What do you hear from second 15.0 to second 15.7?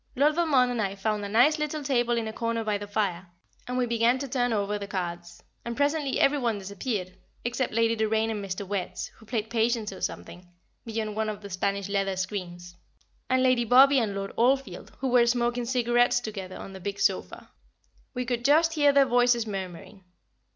who were smoking